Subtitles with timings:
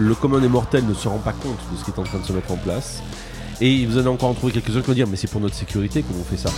[0.00, 2.18] le commun des mortels ne se rend pas compte de ce qui est en train
[2.18, 3.02] de se mettre en place.
[3.60, 6.02] Et vous allez encore en trouver quelques-uns qui vont dire mais c'est pour notre sécurité
[6.02, 6.50] qu'on fait ça?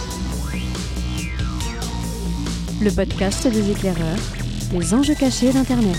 [2.81, 4.19] Le podcast des éclaireurs,
[4.73, 5.97] les enjeux cachés d'Internet.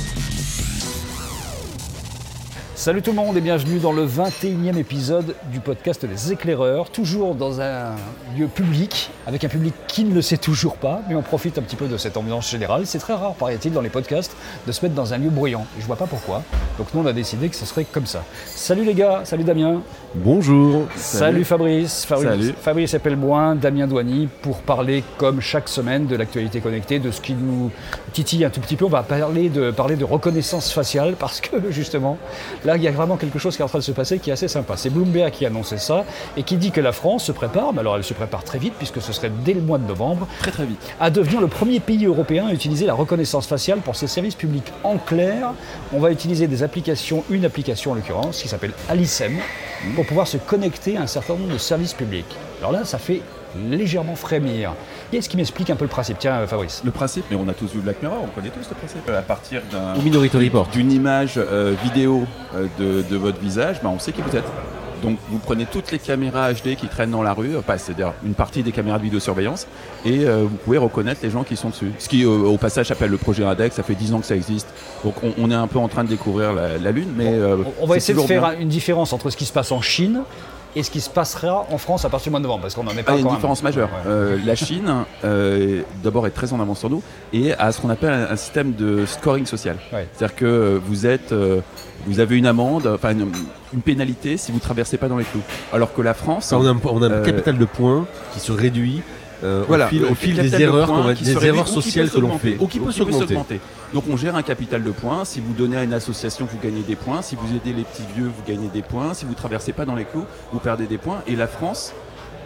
[2.83, 7.33] Salut tout le monde et bienvenue dans le 21e épisode du podcast Les éclaireurs, toujours
[7.33, 7.95] dans un
[8.37, 11.61] lieu public, avec un public qui ne le sait toujours pas, mais on profite un
[11.61, 12.85] petit peu de cette ambiance générale.
[12.85, 14.35] C'est très rare, paraît-il, dans les podcasts,
[14.67, 15.65] de se mettre dans un lieu bruyant.
[15.77, 16.43] Et je vois pas pourquoi.
[16.77, 18.21] Donc nous, on a décidé que ce serait comme ça.
[18.47, 19.81] Salut les gars, salut Damien.
[20.15, 20.87] Bonjour.
[20.97, 22.03] Salut, Fabrice.
[22.03, 22.53] Fabrice, Salut.
[22.61, 27.33] Fabrice Appelboin, Damien Douany, pour parler comme chaque semaine de l'actualité connectée, de ce qui
[27.33, 27.71] nous
[28.11, 28.83] titille un tout petit peu.
[28.83, 32.17] On va parler de, parler de reconnaissance faciale parce que justement,
[32.65, 34.29] là, il y a vraiment quelque chose qui est en train de se passer qui
[34.29, 34.75] est assez sympa.
[34.77, 36.05] C'est Bloomberg qui a annoncé ça
[36.37, 38.73] et qui dit que la France se prépare, mais alors elle se prépare très vite
[38.77, 40.79] puisque ce serait dès le mois de novembre, Très très vite.
[40.99, 44.71] à devenir le premier pays européen à utiliser la reconnaissance faciale pour ses services publics.
[44.83, 45.51] En clair,
[45.93, 49.37] on va utiliser des applications, une application en l'occurrence, qui s'appelle Alicem,
[49.95, 52.35] pour pouvoir se connecter à un certain nombre de services publics.
[52.59, 53.21] Alors là, ça fait
[53.69, 54.73] légèrement frémir.
[55.11, 56.81] Qui est-ce qui m'explique un peu le principe Tiens, euh, Fabrice.
[56.83, 59.09] Le principe, mais on a tous vu Black Mirror, on connaît tous le principe.
[59.09, 60.67] À partir d'un- Ou Minority Report.
[60.71, 62.23] d'une image euh, vidéo
[62.55, 64.43] euh, de, de votre visage, bah, on sait qui vous êtes.
[65.01, 68.35] Donc vous prenez toutes les caméras HD qui traînent dans la rue, enfin, c'est-à-dire une
[68.35, 69.67] partie des caméras de vidéosurveillance,
[70.05, 71.91] et euh, vous pouvez reconnaître les gens qui sont dessus.
[71.99, 74.35] Ce qui, euh, au passage, s'appelle le projet Radex, ça fait 10 ans que ça
[74.37, 74.69] existe.
[75.03, 77.27] Donc on, on est un peu en train de découvrir la, la Lune, mais...
[77.33, 78.59] euh, On va essayer de faire bien.
[78.61, 80.21] une différence entre ce qui se passe en Chine
[80.75, 82.83] et ce qui se passera en France à partir du mois de novembre, parce qu'on
[82.83, 83.89] n'en est pas Ah, il y a une différence majeure.
[83.89, 84.11] Ouais.
[84.11, 84.91] Euh, la Chine,
[85.23, 88.35] euh, d'abord, est très en avance sur nous et a ce qu'on appelle un, un
[88.35, 89.77] système de scoring social.
[89.91, 90.07] Ouais.
[90.13, 91.61] C'est-à-dire que euh, vous êtes, euh,
[92.07, 93.31] vous avez une amende, enfin une,
[93.73, 95.41] une pénalité si vous traversez pas dans les clous.
[95.71, 98.51] Alors que la France, on a un, on a un capital de points qui se
[98.51, 99.01] réduit
[99.43, 102.37] euh, voilà, au fil, au fil des de erreurs, va- des erreurs sociales que l'on
[102.37, 103.59] fait, ou qui peut s'augmenter?
[103.93, 105.25] Donc on gère un capital de points.
[105.25, 107.21] Si vous donnez à une association, vous gagnez des points.
[107.21, 109.13] Si vous aidez les petits vieux, vous gagnez des points.
[109.13, 111.21] Si vous traversez pas dans les clous, vous perdez des points.
[111.27, 111.93] Et la France,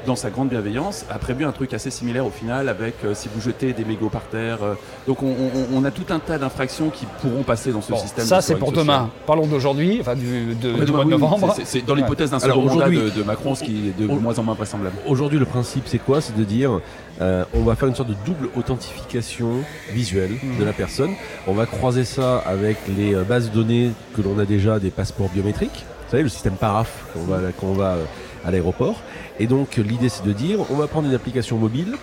[0.08, 3.28] dans sa grande bienveillance, a prévu un truc assez similaire au final avec euh, si
[3.32, 4.60] vous jetez des mégots par terre.
[4.64, 4.74] euh,
[5.06, 7.98] donc on, on- on a tout un tas d'infractions qui pourront passer dans ce Bon,
[7.98, 8.26] système.
[8.26, 9.10] ça, c'est pour demain.
[9.28, 11.54] Parlons d'aujourd'hui, enfin du, de- du mois de oui, novembre.
[11.66, 14.40] c'est- dans l'hypothèse d'un second mandat aujourd'hui- de, de Macron, ce qui est de moins
[14.40, 14.96] en moins vraisemblable.
[15.06, 16.22] Aujourd'hui, le principe, c'est quoi?
[16.22, 16.80] C'est de dire,
[17.22, 19.50] euh, on va faire une sorte de double authentification
[19.92, 20.60] visuelle Mhm.
[20.60, 21.12] de la personne.
[21.48, 24.90] On va croiser ça avec les euh, bases de données que l'on a déjà des
[24.90, 25.86] passeports biométriques.
[26.06, 28.04] Vous savez, le système PARAF qu'on va, euh,
[28.46, 29.02] à l'aéroport.
[29.40, 31.96] Et donc, l'idée, c'est de dire, on va prendre une application mobile.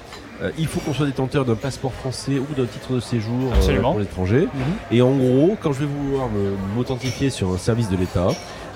[0.43, 3.81] Euh, il faut qu'on soit détenteur d'un passeport français ou d'un titre de séjour euh,
[3.81, 4.49] pour l'étranger.
[4.53, 4.61] Mhm.
[4.91, 8.29] Et en gros, quand je vais vouloir me- m'authentifier sur un service de l'État,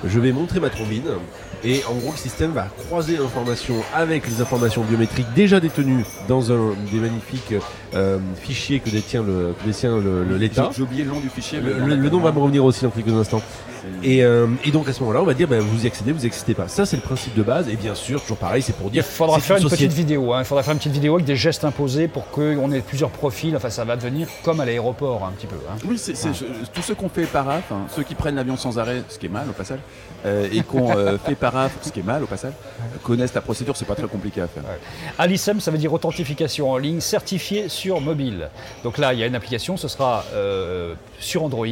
[0.05, 1.03] je vais montrer ma trombine
[1.65, 6.53] et en gros le système va croiser l'information avec les informations biométriques déjà détenues dans
[6.53, 7.55] un des magnifiques
[7.97, 10.71] euh, fichiers que détient le que détient le- le- l'État.
[10.77, 11.59] J'ai- oublié le nom du fichier.
[11.61, 13.43] Le- le nom va me revenir aussi dans quelques instants.
[14.03, 16.25] Et, euh, et donc à ce moment-là, on va dire ben, vous y accédez, vous
[16.25, 16.69] y accédez pas.
[16.69, 17.69] Ça c'est le principe de base.
[17.69, 19.05] Et bien sûr, toujours pareil, c'est pour Il dire.
[19.05, 20.33] faudra c'est faire une société- petite vidéo.
[20.33, 20.41] hein.
[20.41, 23.57] Il faudra faire une petite vidéo avec des gestes imposés pour qu'on ait plusieurs profils.
[23.57, 25.57] Enfin, ça va devenir comme à l'aéroport un petit peu.
[25.71, 25.77] hein.
[25.87, 28.79] Oui, c'est c'est- je- tous ceux qu'on fait paraf, hein, ceux qui prennent l'avion sans
[28.79, 29.81] arrêt, ce qui est mal au passage,
[30.27, 32.53] euh, et qu'on euh, fait paraf, ce qui est mal au passage,
[33.03, 34.63] connaissent la procédure, c'est pas très compliqué à faire.
[35.19, 38.49] Alicem, ça veut dire authentification en ligne certifiée sur mobile.
[38.85, 41.67] Donc là, il y a une application, ce sera euh, sur Android.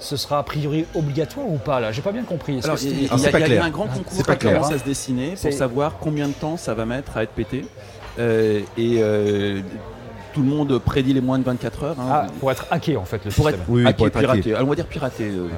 [0.00, 1.92] Ce sera a priori obligatoire ou pas là?
[1.92, 2.58] J'ai pas bien compris.
[2.64, 3.64] Alors, il y, c'est- a- il y a- a clair.
[3.64, 6.86] un grand concours qui commence à se dessiner pour savoir combien de temps ça va
[6.86, 7.66] mettre à être pété.
[8.18, 9.60] Euh, et euh,
[10.32, 12.00] tout le monde prédit les moins de 24 heures.
[12.00, 12.08] hein.
[12.10, 13.60] Ah, pour être hacké en fait le pour système.
[13.60, 14.26] être Oui, hacké, pour être hacké.
[14.26, 14.54] piraté.
[14.54, 15.24] Alors, on va dire piraté.
[15.28, 15.48] euh,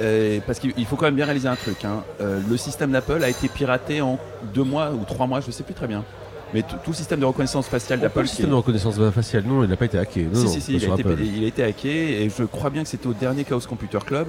[0.00, 1.84] euh, parce qu'il il faut quand même bien réaliser un truc.
[1.84, 2.02] hein.
[2.20, 4.18] Euh, le système d'Apple a été piraté en
[4.54, 6.04] deux mois ou trois mois, je sais plus très bien.
[6.52, 9.62] Mais tout le système de reconnaissance faciale d'Apple le est- système de reconnaissance faciale, non,
[9.64, 10.24] il n'a pas été hacké.
[10.24, 11.16] Non, si, non, si, il, a été, Apple.
[11.22, 14.28] il a été hacké et je crois bien que c'était au dernier Chaos Computer Club.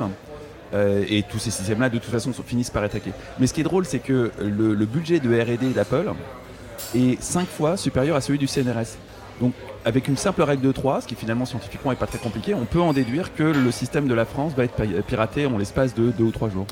[0.73, 3.11] Euh, et tous ces systèmes-là, de toute façon, finissent par être hackés.
[3.39, 6.11] Mais ce qui est drôle, c'est que le, le budget de RD d'Apple
[6.95, 8.95] est 5 fois supérieur à celui du CNRS.
[9.41, 9.51] Donc,
[9.83, 12.65] avec une simple règle de 3, ce qui finalement scientifiquement n'est pas très compliqué, on
[12.65, 15.93] peut en déduire que le système de la France va être pi- piraté en l'espace
[15.95, 16.67] de 2 ou 3 jours.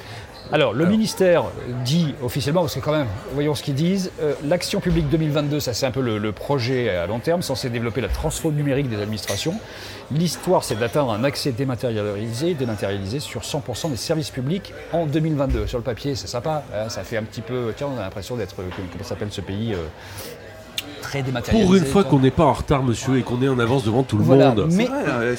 [0.52, 0.92] Alors, le Alors.
[0.92, 1.44] ministère
[1.84, 5.74] dit officiellement, parce que quand même, voyons ce qu'ils disent, euh, l'action publique 2022, ça
[5.74, 9.00] c'est un peu le, le projet à long terme, censé développer la transforme numérique des
[9.02, 9.56] administrations.
[10.12, 15.68] L'histoire, c'est d'atteindre un accès dématérialisé, dématérialisé sur 100% des services publics en 2022.
[15.68, 18.36] Sur le papier, c'est sympa, hein, ça fait un petit peu, tiens, on a l'impression
[18.36, 19.78] d'être, euh, comment s'appelle ce pays euh,
[21.02, 21.66] très dématérialisé.
[21.68, 24.04] Pour une fois qu'on n'est pas en retard, monsieur, et qu'on est en avance devant
[24.04, 24.68] tout le Voilà, monde.
[24.72, 25.36] mais- vrai, euh,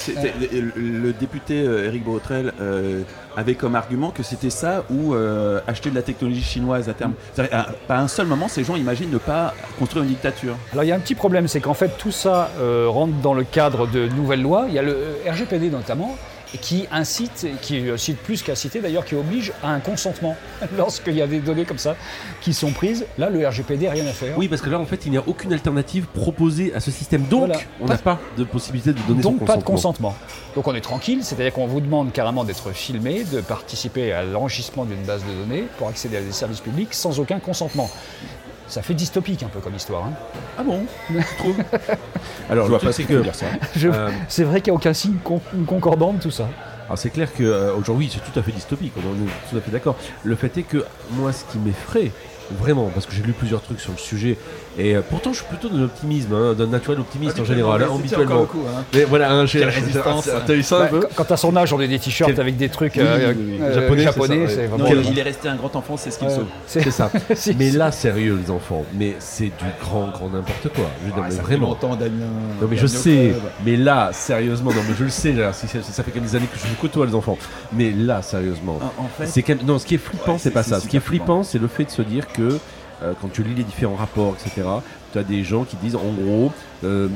[0.75, 3.01] le, le député euh, Éric Botrel euh,
[3.37, 7.13] avait comme argument que c'était ça ou euh, acheter de la technologie chinoise à terme.
[7.37, 10.55] À- Pas un seul moment, ces gens imaginent ne pas construire une dictature.
[10.73, 13.33] Alors il y a un petit problème, c'est qu'en fait tout ça euh, rentre dans
[13.33, 14.65] le cadre de nouvelles lois.
[14.67, 16.15] Il y a le euh, RGPD notamment
[16.59, 20.35] qui incite, qui euh, cite plus qu'inciter d'ailleurs, qui oblige à un consentement
[20.77, 21.95] lorsqu'il y a des données comme ça
[22.41, 23.05] qui sont prises.
[23.17, 24.37] Là, le RGPD, rien à faire.
[24.37, 27.23] Oui, parce que là, en fait, il n'y a aucune alternative proposée à ce système.
[27.23, 27.59] Donc, Voilà.
[27.79, 30.09] on n'a pas de possibilité de donner son Donc pas de consentement.
[30.09, 30.15] consentement.
[30.55, 34.83] Donc on est tranquille, c'est-à-dire qu'on vous demande carrément d'être filmé, de participer à l'enregistrement
[34.85, 37.89] d'une base de données pour accéder à des services publics sans aucun consentement.
[38.71, 40.05] Ça fait dystopique un peu comme histoire.
[40.05, 40.13] hein.
[40.57, 40.85] Ah bon
[42.49, 43.23] Alors, Je le vois truc, pas c'est ce que.
[43.79, 46.47] Je- Euh, C'est vrai qu'il n'y a aucun signe con- concordant de tout ça.
[46.87, 49.61] Alors c'est clair que euh, aujourd'hui c'est tout à fait dystopique, on est tout à
[49.61, 49.95] fait d'accord.
[50.23, 52.11] Le fait est que moi ce qui m'effraie
[52.59, 54.37] vraiment, parce que j'ai lu plusieurs trucs sur le sujet,
[54.77, 57.87] et euh, pourtant je suis plutôt d'un optimisme, hein, d'un naturel optimiste en général, hein,
[57.97, 58.47] habituellement.
[58.93, 60.29] Mais voilà, hein, j'ai Quelle résistance.
[60.47, 62.31] T'as eu ça un Bah, peu qu- quand à son âge, on a des t-shirts
[62.31, 63.57] Quel- avec des trucs euh, oui, oui.
[63.61, 64.69] euh, Japonais, ça, ouais.
[64.77, 66.35] Non, il est resté un grand enfant, c'est ce qu'il Ouais.
[66.35, 66.45] sauve.
[66.67, 67.09] C'est- ça.
[67.57, 70.85] Mais là, sérieux, les enfants, mais c'est du grand, grand n'importe quoi.
[71.05, 71.67] Je dire, mais vraiment.
[71.69, 72.25] longtemps, Damien.
[72.61, 73.33] Non mais je sais,
[73.65, 76.47] mais là, sérieusement, non mais je le sais, là, si- si- ça fait quelques années
[76.51, 77.37] que je côtoie les enfants.
[77.73, 80.63] Mais là, sérieusement, En fait, c'est quand même- non, ce qui est flippant, c'est pas
[80.63, 80.79] ça.
[80.79, 83.55] Ce qui est flippant, c'est le fait de se dire que euh, quand tu lis
[83.55, 84.67] les différents rapports, etc.,
[85.13, 86.51] tu as des gens qui disent en gros,
[86.83, 87.07] euh,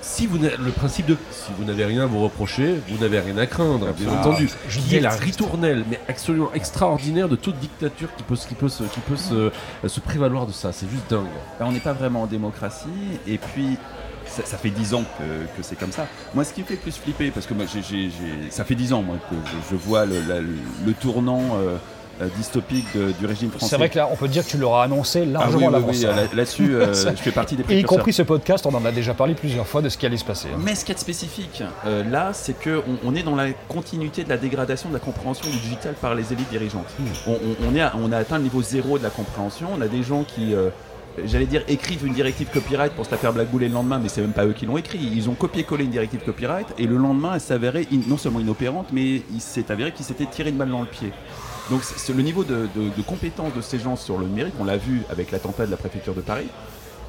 [0.00, 3.36] si vous le principe de si vous n'avez rien à vous reprocher, vous n'avez rien
[3.38, 4.48] à craindre, bien Ah, entendu.
[4.68, 8.54] je Qui est la ritournelle, mais absolument extraordinaire de toute dictature qui peut, se- qui
[8.54, 9.50] peut, se, qui peut se,
[9.88, 10.72] se prévaloir de ça.
[10.72, 11.26] C'est juste dingue.
[11.60, 12.88] Ben, on n'est pas vraiment en démocratie,
[13.28, 13.76] et puis
[14.26, 16.06] ça, ça fait 10 ans que, que c'est comme ça.
[16.34, 17.64] Moi, ce qui me fait plus flipper, parce que moi,
[18.50, 21.76] ça fait 10 ans moi, que je, je vois le, la- le tournant euh,
[22.36, 23.66] dystopique de- du régime français.
[23.70, 25.72] C'est vrai que là, on peut dire que tu l'auras annoncé Ah oui, largement oui,
[25.72, 25.96] l'avance.
[25.96, 27.98] oui, là- là-dessus, euh, je fais partie des Et y précurseurs.
[27.98, 30.24] compris ce podcast, on en a déjà parlé plusieurs fois de ce qui allait se
[30.24, 30.48] passer.
[30.54, 30.58] hein.
[30.62, 34.28] Mais ce qui est spécifique euh, là, c'est qu'on on est dans la continuité de
[34.28, 36.86] la dégradation de la compréhension du digital par les élites dirigeantes.
[37.26, 39.68] On, on- on est à- on a atteint le niveau zéro de la compréhension.
[39.76, 40.68] On a des gens qui, euh,
[41.26, 44.20] j'allais dire, écrivent une directive copyright pour se la faire blackbouler le lendemain, mais c'est
[44.20, 44.98] même pas eux qui l'ont écrit.
[44.98, 49.22] Ils ont copié-collé une directive copyright et le lendemain, elle s'avérait non seulement inopérante, mais
[49.32, 51.12] il s'est avéré qu'ils s'étaient tiré une balle dans le pied.
[51.70, 51.82] Donc
[52.14, 52.68] le niveau de,
[53.06, 56.14] compétence de ces gens sur le numérique, on l'a vu avec l'attentat de la préfecture
[56.14, 56.48] de Paris,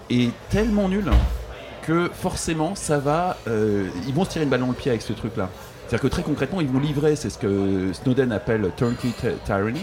[0.09, 1.05] est tellement nul
[1.81, 5.01] que forcément ça va euh, ils vont se tirer une balle dans le pied avec
[5.01, 5.49] ce truc là
[5.87, 9.09] c'est à dire que très concrètement ils vont livrer c'est ce que Snowden appelle turnkey
[9.19, 9.81] ty- tyranny.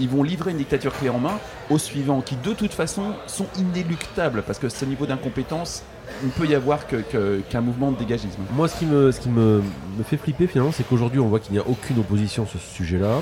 [0.00, 3.46] Ils vont livrer une dictature clé en main aux suivants qui de toute façon sont
[3.58, 5.82] inéluctables parce que ce niveau d'incompétence
[6.22, 8.40] il ne peut y avoir qu'un mouvement de dégagisme.
[8.54, 9.62] Moi, ce qui me, ce qui me,
[9.96, 12.74] me fait flipper finalement, c'est qu'aujourd'hui, on voit qu'il n'y a aucune opposition sur ce
[12.74, 13.20] sujet-là.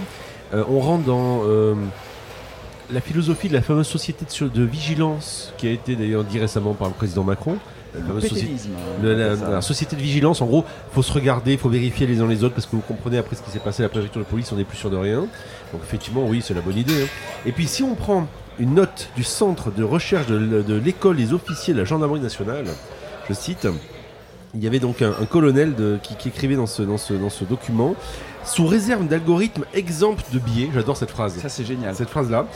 [0.52, 1.74] Euh, on rentre dans euh,
[2.92, 6.88] la philosophie de la fameuse société de, vigilance qui a été d'ailleurs dit récemment par
[6.88, 7.56] le président Macron.
[8.20, 8.52] Société,
[9.02, 12.28] le- on la, société de vigilance, en gros, faut se regarder, faut vérifier les uns
[12.28, 14.26] les autres parce que vous comprenez après ce qui s'est passé à la préfecture de
[14.26, 15.26] police, on n'est plus sûr de rien.
[15.72, 17.02] Donc effectivement, oui, c'est la bonne idée.
[17.02, 17.06] hein.
[17.46, 18.28] Et puis si on prend
[18.60, 22.66] une note du centre de recherche de l'école des officiers de la gendarmerie nationale,
[23.28, 23.66] je cite,
[24.54, 27.14] il y avait donc un, un colonel de- qui, qui écrivait dans ce, dans, ce,
[27.14, 27.94] dans ce document,
[28.44, 31.36] sous réserve d'algorithmes exempts de biais, j'adore cette phrase.
[31.38, 31.94] Ça c'est génial.
[31.94, 32.46] Cette phrase-là,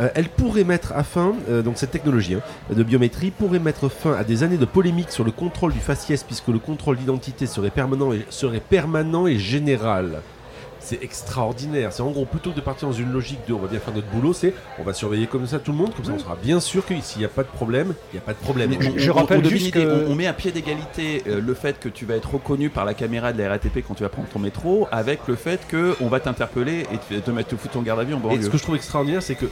[0.00, 2.40] euh, elle pourrait mettre à fin, euh, donc cette technologie hein,
[2.74, 6.22] de biométrie pourrait mettre fin à des années de polémiques sur le contrôle du faciès,
[6.22, 10.20] puisque le contrôle d'identité serait permanent et, serait permanent et général.
[10.84, 11.92] C'est extraordinaire.
[11.92, 13.94] C'est en gros, plutôt que de partir dans une logique de on va bien faire
[13.94, 16.36] notre boulot, c'est on va surveiller comme ça tout le monde, comme ça on sera
[16.36, 18.70] bien sûr que s'il n'y a pas de problème, il n'y a pas de problème.
[18.70, 21.54] Mais on- je on- rappelle on juste que- on, met à pied d'égalité euh, le
[21.54, 24.08] fait que tu vas être reconnu par la caméra de la RATP quand tu vas
[24.08, 27.56] prendre ton métro, avec le fait que on va t'interpeller et te, te mettre te
[27.56, 29.46] foutre en garde à vue en Et ce que je trouve extraordinaire, c'est que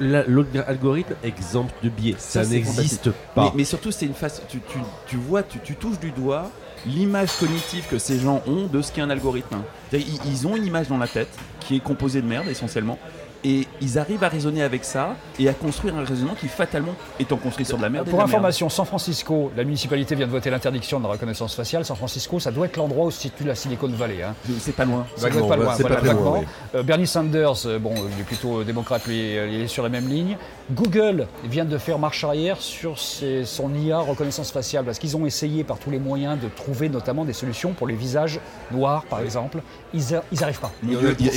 [0.00, 2.14] l'algorithme exempt de biais.
[2.18, 3.44] Ça, n'existe pas.
[3.54, 4.42] mais surtout, c'est une face.
[4.48, 6.50] Tu, tu- tu vois, tu, tu touches du doigt
[6.86, 9.58] l'image cognitive que ces gens ont de ce qu'est un algorithme.
[9.92, 11.28] Ils ont une image dans la tête
[11.60, 12.98] qui est composée de merde essentiellement.
[13.42, 17.38] Et ils arrivent à raisonner avec ça et à construire un raisonnement qui fatalement étant
[17.38, 18.06] construit sur de la merde.
[18.08, 21.86] Pour information, San Francisco, la municipalité vient de voter l'interdiction de la reconnaissance faciale.
[21.86, 24.22] San Francisco, ça doit être l'endroit où se situe la Silicon Valley.
[24.22, 24.34] hein.
[24.58, 25.06] c'est pas loin.
[25.16, 26.46] Ça doit être pas loin, c'est voilà, pas très loin, oui.
[26.74, 29.82] Euh, Bernie Sanders, euh, bon, euh, il est plutôt démocrate, lui, euh, il est sur
[29.82, 30.36] la même ligne.
[30.72, 35.24] Google vient de faire marche arrière sur ses- son IA reconnaissance faciale parce qu'ils ont
[35.24, 38.38] essayé par tous les moyens de trouver notamment des solutions pour les visages
[38.70, 39.62] noirs, par exemple.
[39.94, 40.02] Ils
[40.38, 40.72] n'arrivent pas.
[40.84, 40.92] Il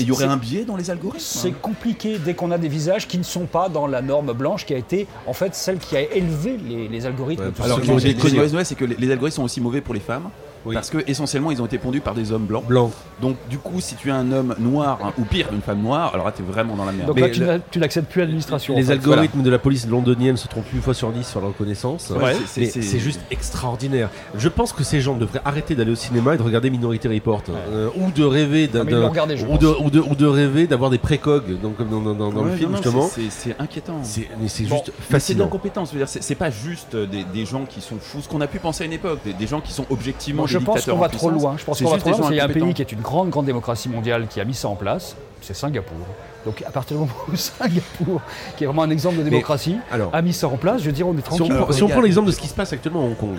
[0.05, 1.19] y, aurait un biais dans les algorithmes.
[1.23, 1.92] C'est compliqué
[2.23, 4.77] dès qu'on a des visages qui ne sont pas dans la norme blanche qui a
[4.77, 7.45] été en fait celle qui a élevé les, les algorithmes.
[7.45, 10.29] Ouais, Alors, Ceux qui c'est que les, les algorithmes sont aussi mauvais pour les femmes.
[10.65, 10.73] Oui.
[10.73, 12.65] Parce que essentiellement, ils ont été pondus par des hommes blancs.
[12.65, 12.91] Blanc.
[13.21, 16.11] Donc, du coup, si tu es un homme noir, hein, ou pire, une femme noire,
[16.13, 17.07] alors là, t'es vraiment dans la merde.
[17.07, 18.75] Donc Mais là, tu le- n'as- tu n'accèdes plus à l'administration.
[18.75, 18.93] Les en fait.
[18.93, 22.09] algorithmes de la police londonienne se trompent une fois sur dix sur la reconnaissance.
[22.11, 24.09] Ouais, Mais c'est- c'est- c'est juste extraordinaire.
[24.37, 27.43] Je pense que ces gens devraient arrêter d'aller au cinéma et de regarder Minority Report.
[27.49, 28.81] euh, ou de rêver d'un.
[28.81, 29.85] Ah, mais ils d'un- l'ont regardé, je ou, de, pense.
[29.85, 32.51] ou, de, ou de rêver d'avoir des précogs donc, comme dans, dans- dans- dans le
[32.55, 33.07] film non, justement.
[33.07, 33.99] c'est- C'est c'est inquiétant.
[34.03, 35.43] C'est mais c'est Bon, juste Mais c'est de fascinant.
[35.45, 35.89] l'incompétence.
[35.89, 38.21] je veux dire, C'est c'est pas juste des, des gens qui sont fous.
[38.21, 40.47] Ce qu'on a pu penser à une époque, des, des gens qui sont objectivement Moi,
[40.59, 41.55] je pense qu'on va trop loin.
[41.57, 43.29] Je pense qu'on va trop loin qu'il y a un pays qui est une grande,
[43.29, 45.97] grande démocratie mondiale qui a mis ça en place, c'est Singapour.
[46.45, 48.21] Donc à partir du moment où Singapour,
[48.57, 50.91] qui est vraiment un exemple de démocratie, alors- a mis ça en place, je veux
[50.91, 51.75] dire, on est Si on, tranquille.
[51.75, 53.37] si on il prend l'exemple de ce qui se passe actuellement à Hong Kong,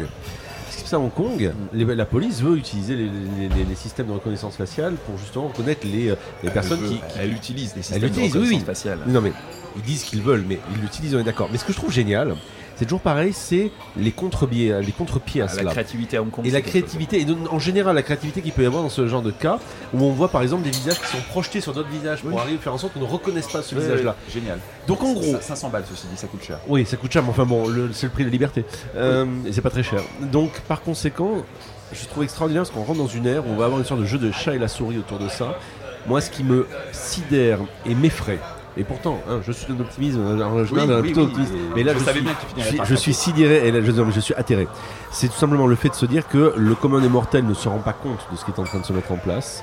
[0.71, 3.65] ce qui se passe à Hong Kong, les- la police veut utiliser les, les- les-
[3.65, 7.19] les systèmes de reconnaissance faciale pour justement reconnaître les, euh, les personnes Elle qui, qui-
[7.21, 8.55] Elle utilise les systèmes l'utilise, de oui, oui.
[8.57, 8.99] reconnaissance faciale.
[9.07, 9.33] Non mais
[9.77, 11.49] ils disent qu'ils veulent, mais ils l'utilisent, on est d'accord.
[11.53, 12.35] Mais ce que je trouve génial,
[12.77, 16.47] c'est toujours pareil, c'est les contre-biais, les contre-pieds à Ah, La créativité à Hong Kong.
[16.47, 19.23] Et la créativité, et en général la créativité qu'il peut y avoir dans ce genre
[19.23, 19.59] de cas,
[19.93, 22.39] où on voit par exemple des visages qui sont projetés sur d'autres visages pour Oui.
[22.41, 24.17] arriver à faire en sorte qu'on ne reconnaisse pas ce visage-là.
[24.33, 24.59] Génial.
[24.87, 26.59] Donc en gros, Ça- 500 balles, ceci dit, ça coûte cher.
[26.69, 28.65] Oui, ça coûte cher, mais enfin bon, c'est le prix de la liberté.
[28.97, 30.01] Euh, Et c'est pas très cher.
[30.21, 31.45] Donc par conséquent,
[31.93, 34.01] je trouve extraordinaire parce qu'on rentre dans une ère où on va avoir une sorte
[34.01, 35.59] de jeu de chat et la souris autour de ça.
[36.07, 38.39] Moi, ce qui me sidère et m'effraie,
[38.77, 41.53] et pourtant, hein, je suis d'un optimisme, en général, Oui, un oui, plutôt oui, optimiste.
[41.77, 43.15] mais là, je je, savais suis, bien que tu je suis- par je faire suis
[43.15, 43.23] ça.
[43.25, 44.67] sidéré, et là, je, suis atterré.
[45.13, 47.69] C'est tout simplement le fait de se dire que le commun des mortels ne se
[47.69, 49.63] rend pas compte de ce qui est en train de se mettre en place.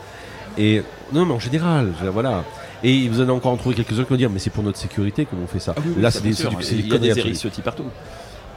[0.57, 0.81] Et
[1.13, 2.43] non, mais en général, voilà.
[2.83, 5.25] Et vous avez encore en trouvé quelques-uns qui vont dire, mais c'est pour notre sécurité
[5.25, 5.73] que l'on fait ça.
[5.77, 7.85] Ah oui, là, c'est des, Il des y a des ériciotis partout.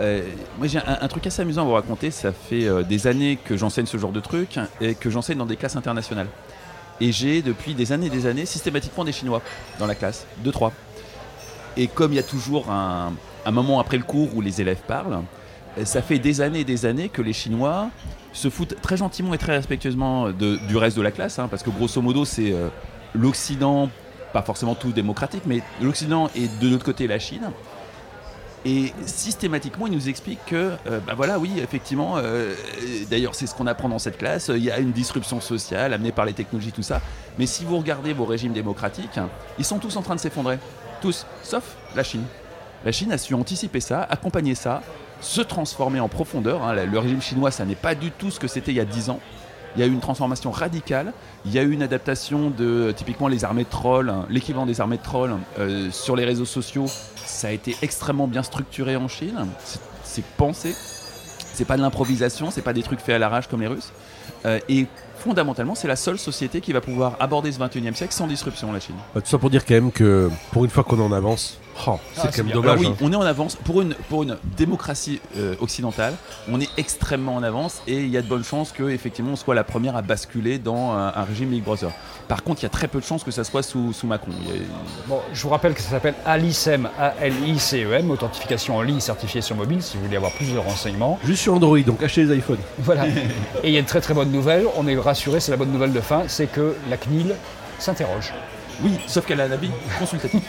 [0.00, 0.22] Euh,
[0.58, 3.38] moi j'ai un, un truc assez amusant à vous raconter, ça fait euh, des années
[3.44, 6.26] que j'enseigne ce genre de truc et que j'enseigne dans des classes internationales.
[7.00, 9.42] Et j'ai depuis des années et des années systématiquement des Chinois
[9.78, 10.72] dans la classe, deux, trois.
[11.76, 13.12] Et comme il y a toujours un,
[13.50, 15.22] moment après le cours où les élèves parlent,
[15.78, 17.90] euh, ça fait des années et des années que les Chinois
[18.32, 21.70] se foutent très gentiment et très respectueusement du reste de la classe, hein, parce que
[21.70, 22.68] grosso modo c'est euh,
[23.14, 23.88] l'Occident,
[24.32, 27.50] pas forcément tout démocratique, mais l'Occident et de l'autre côté la Chine.
[28.66, 32.54] Et systématiquement, il nous explique que, euh, bah voilà, oui, effectivement, euh,
[33.10, 34.48] d'ailleurs, c'est ce qu'on apprend dans cette classe.
[34.48, 37.02] Il y a une disruption sociale amenée par les technologies, tout ça.
[37.38, 39.20] Mais si vous regardez vos régimes démocratiques,
[39.58, 40.58] ils sont tous en train de s'effondrer.
[41.02, 41.62] Tous, sauf
[41.94, 42.24] la Chine.
[42.86, 44.82] La Chine a su anticiper ça, accompagner ça,
[45.20, 46.62] se transformer en profondeur.
[46.62, 46.74] hein.
[46.74, 49.10] Le régime chinois, ça n'est pas du tout ce que c'était il y a 10
[49.10, 49.20] ans.
[49.76, 51.12] Il y a eu une transformation radicale.
[51.44, 54.80] Il y a eu une adaptation de typiquement les armées de trolls, hein, l'équivalent des
[54.80, 56.86] armées de trolls euh, sur les réseaux sociaux.
[57.16, 59.46] Ça a été extrêmement bien structuré en Chine.
[60.04, 60.74] C'est- pensé.
[61.54, 62.50] C'est pas de l'improvisation.
[62.50, 63.90] C'est pas des trucs faits à l'arrache comme les Russes.
[64.46, 64.86] Euh, et
[65.18, 68.78] fondamentalement, c'est la seule société qui va pouvoir aborder ce 21e siècle sans disruption, la
[68.80, 68.94] Chine.
[69.14, 71.98] Bah, tout ça pour dire quand même que pour une fois qu'on en avance, oh,
[72.14, 72.54] c'est Ah, quand c'est même bien.
[72.54, 72.70] dommage.
[72.72, 72.96] Alors oui, hein.
[73.00, 73.56] on est en avance.
[73.56, 76.14] Pour une, pour une démocratie euh, occidentale,
[76.50, 79.36] on est extrêmement en avance et il y a de bonnes chances que effectivement on
[79.36, 81.90] soit la première à basculer dans un, un régime Big Brother.
[82.28, 84.30] Par contre, il y a très peu de chances que ça soit sous, sous Macron.
[84.32, 89.56] A- Bon, je vous rappelle que ça s'appelle ALICEM, A-L-I-C-E-M, authentification en ligne certifiée sur
[89.56, 91.18] mobile, si vous voulez avoir plus de renseignements.
[91.24, 92.58] Juste sur Android, donc achetez les iPhones.
[92.78, 93.06] Voilà.
[93.62, 95.70] Et il y a une très très bonne nouvelle, on est rassuré, c'est la bonne
[95.72, 97.34] nouvelle de fin, c'est que la CNIL
[97.78, 98.32] s'interroge.
[98.82, 100.42] Oui, sauf qu'elle a un avis consultatif.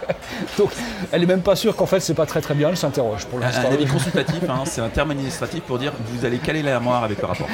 [0.58, 0.70] Donc,
[1.10, 3.38] elle est même pas sûre qu'en fait c'est pas très très bien, elle s'interroge pour
[3.38, 3.68] un, l'instant.
[3.68, 7.20] un avis consultatif, hein, c'est un terme administratif pour dire vous allez caler l'armoire avec
[7.20, 7.48] le rapport.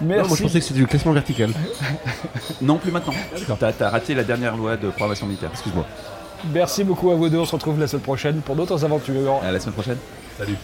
[0.00, 0.22] Merci.
[0.22, 1.50] Non, moi je pensais que c'était du classement vertical.
[2.62, 3.12] Non, plus maintenant.
[3.58, 5.50] T'as as raté la dernière loi de programmation militaire.
[5.52, 5.84] Excuse-moi.
[6.52, 9.40] Merci beaucoup à vous deux, on se retrouve la semaine prochaine pour d'autres aventures.
[9.42, 9.98] À la semaine prochaine.
[10.38, 10.56] Salut.